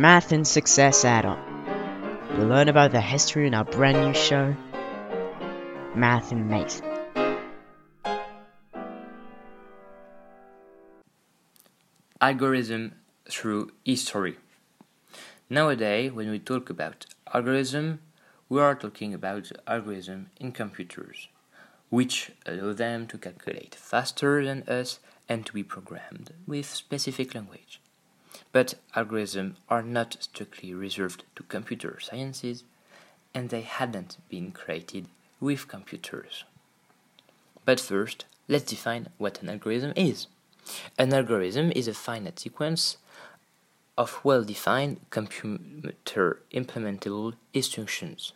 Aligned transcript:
Math 0.00 0.32
and 0.32 0.48
Success 0.48 1.04
add-on. 1.04 1.38
You'll 2.30 2.48
learn 2.48 2.70
about 2.70 2.90
the 2.90 3.02
history 3.02 3.46
in 3.46 3.52
our 3.52 3.66
brand 3.66 4.00
new 4.00 4.14
show, 4.14 4.56
Math 5.94 6.32
and 6.32 6.48
Mate. 6.48 6.80
Algorithm 12.18 12.94
through 13.28 13.72
history. 13.84 14.38
Nowadays, 15.50 16.12
when 16.12 16.30
we 16.30 16.38
talk 16.38 16.70
about 16.70 17.04
algorithm, 17.34 18.00
we 18.48 18.58
are 18.58 18.74
talking 18.74 19.12
about 19.12 19.52
algorithm 19.66 20.30
in 20.40 20.52
computers, 20.52 21.28
which 21.90 22.32
allow 22.46 22.72
them 22.72 23.06
to 23.08 23.18
calculate 23.18 23.74
faster 23.74 24.42
than 24.42 24.62
us 24.62 24.98
and 25.28 25.44
to 25.44 25.52
be 25.52 25.62
programmed 25.62 26.32
with 26.46 26.64
specific 26.64 27.34
language. 27.34 27.82
But 28.52 28.74
algorithms 28.96 29.54
are 29.68 29.82
not 29.82 30.16
strictly 30.20 30.74
reserved 30.74 31.24
to 31.36 31.42
computer 31.44 31.98
sciences, 32.00 32.64
and 33.32 33.48
they 33.48 33.60
hadn't 33.62 34.18
been 34.28 34.50
created 34.50 35.06
with 35.38 35.68
computers. 35.68 36.44
But 37.64 37.78
first, 37.78 38.24
let's 38.48 38.64
define 38.64 39.08
what 39.18 39.40
an 39.42 39.48
algorithm 39.48 39.92
is. 39.94 40.26
An 40.98 41.12
algorithm 41.12 41.72
is 41.76 41.88
a 41.88 41.94
finite 41.94 42.40
sequence 42.40 42.96
of 43.96 44.20
well-defined 44.24 45.00
computer 45.10 46.42
implementable 46.52 47.34
instructions, 47.52 48.32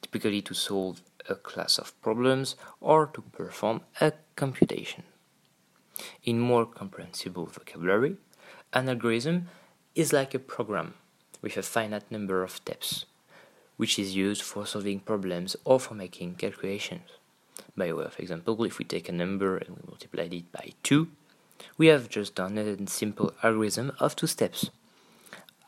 typically 0.00 0.42
to 0.42 0.54
solve 0.54 1.02
a 1.28 1.34
class 1.34 1.78
of 1.78 2.00
problems 2.02 2.56
or 2.80 3.06
to 3.06 3.20
perform 3.20 3.82
a 4.00 4.12
computation. 4.36 5.04
In 6.24 6.40
more 6.40 6.66
comprehensible 6.66 7.46
vocabulary, 7.46 8.16
an 8.72 8.88
algorithm 8.88 9.48
is 9.94 10.12
like 10.12 10.34
a 10.34 10.38
program 10.38 10.94
with 11.42 11.56
a 11.56 11.62
finite 11.62 12.10
number 12.10 12.42
of 12.42 12.52
steps, 12.52 13.04
which 13.76 13.98
is 13.98 14.16
used 14.16 14.42
for 14.42 14.64
solving 14.64 15.00
problems 15.00 15.56
or 15.64 15.78
for 15.78 15.94
making 15.94 16.34
calculations. 16.36 17.10
By 17.76 17.92
way 17.92 18.04
of 18.04 18.18
example, 18.18 18.62
if 18.64 18.78
we 18.78 18.84
take 18.84 19.08
a 19.08 19.12
number 19.12 19.56
and 19.56 19.76
we 19.76 19.82
multiply 19.86 20.24
it 20.24 20.50
by 20.52 20.72
2, 20.82 21.08
we 21.76 21.88
have 21.88 22.08
just 22.08 22.34
done 22.34 22.58
a 22.58 22.86
simple 22.88 23.32
algorithm 23.42 23.92
of 24.00 24.16
two 24.16 24.26
steps. 24.26 24.70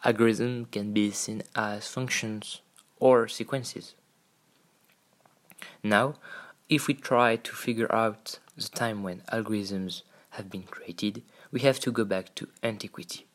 Algorithm 0.04 0.66
can 0.66 0.92
be 0.92 1.10
seen 1.10 1.42
as 1.54 1.88
functions 1.88 2.60
or 2.98 3.28
sequences. 3.28 3.94
Now, 5.82 6.14
if 6.68 6.88
we 6.88 6.94
try 6.94 7.36
to 7.36 7.52
figure 7.52 7.92
out 7.94 8.38
the 8.56 8.68
time 8.68 9.02
when 9.02 9.22
algorithms 9.32 10.02
have 10.30 10.50
been 10.50 10.64
created, 10.64 11.22
we 11.52 11.60
have 11.60 11.78
to 11.80 11.92
go 11.92 12.04
back 12.04 12.34
to 12.36 12.48
antiquity. 12.62 13.26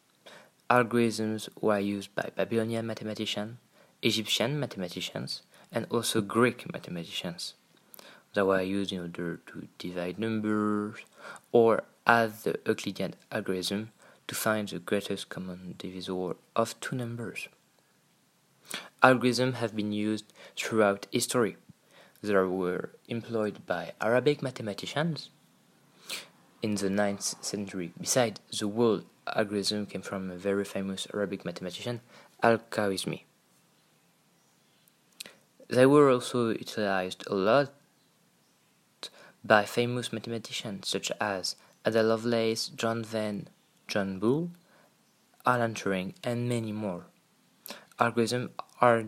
Algorithms 0.70 1.50
were 1.60 1.80
used 1.80 2.14
by 2.14 2.30
Babylonian 2.36 2.86
mathematicians, 2.86 3.58
Egyptian 4.04 4.60
mathematicians, 4.60 5.42
and 5.72 5.88
also 5.90 6.22
Greek 6.22 6.72
mathematicians. 6.72 7.56
They 8.36 8.44
were 8.44 8.62
used 8.62 8.92
in 8.92 9.02
order 9.02 9.40
to 9.48 9.68
divide 9.80 10.20
numbers 10.20 10.98
or 11.52 11.84
as 12.06 12.44
the 12.44 12.60
Euclidean 12.68 13.16
algorithm 13.32 13.92
to 14.28 14.36
find 14.36 14.68
the 14.70 14.78
greatest 14.78 15.30
common 15.30 15.74
divisor 15.80 16.36
of 16.56 16.80
two 16.80 16.96
numbers. 16.96 17.48
Algorithms 19.02 19.56
have 19.56 19.76
been 19.76 19.92
used 19.92 20.32
throughout 20.56 21.08
history. 21.12 21.58
They 22.22 22.34
were 22.34 22.92
employed 23.08 23.66
by 23.66 23.94
Arabic 24.00 24.44
mathematicians 24.44 25.32
in 26.62 26.76
the 26.76 26.90
9th 26.90 27.44
century. 27.44 27.94
Besides, 28.00 28.40
the 28.60 28.68
word 28.68 29.06
algorithm 29.36 29.86
came 29.86 30.02
from 30.02 30.30
a 30.30 30.36
very 30.36 30.66
famous 30.66 31.08
Arabic 31.14 31.46
mathematician, 31.46 32.02
Al-Khwarizmi. 32.42 33.24
They 35.68 35.86
were 35.86 36.10
also 36.10 36.50
utilized 36.50 37.24
a 37.28 37.36
lot 37.36 37.72
by 39.44 39.66
famous 39.66 40.12
mathematicians 40.12 40.88
such 40.88 41.12
as 41.22 41.56
Ada 41.86 42.04
Lovelace, 42.04 42.68
John 42.70 43.04
Venn, 43.04 43.48
John 43.88 44.20
Boole, 44.20 44.52
Alan 45.46 45.74
Turing, 45.74 46.14
and 46.24 46.50
many 46.50 46.72
more. 46.72 47.06
Algorithms 48.00 48.50
are 48.82 49.06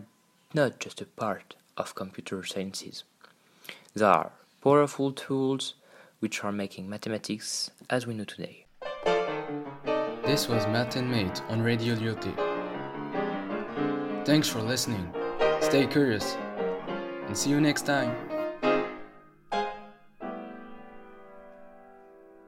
not 0.54 0.78
just 0.78 1.00
a 1.00 1.06
part 1.06 1.54
of 1.76 1.94
computer 1.94 2.44
sciences. 2.44 3.04
They 3.94 4.04
are 4.04 4.32
powerful 4.62 5.12
tools 5.12 5.74
which 6.20 6.44
are 6.44 6.52
making 6.52 6.88
mathematics 6.88 7.70
as 7.90 8.06
we 8.06 8.14
know 8.14 8.24
today. 8.24 8.66
This 10.32 10.48
was 10.48 10.66
Math 10.66 10.96
and 10.96 11.10
Mate 11.10 11.42
on 11.50 11.60
Radio 11.60 11.94
Lyoté. 11.94 12.32
Thanks 14.24 14.48
for 14.48 14.62
listening. 14.62 15.12
Stay 15.60 15.86
curious 15.86 16.38
and 17.26 17.36
see 17.36 17.50
you 17.50 17.60
next 17.60 17.82
time. 17.82 18.31